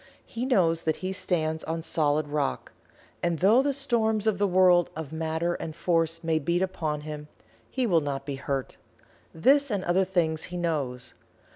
[0.25, 2.71] He knows that he stands on solid rock,
[3.21, 7.27] and though the storms of the world of matter and force may beat upon him,
[7.69, 8.77] he will not be hurt.
[9.31, 11.13] This and other things he knows.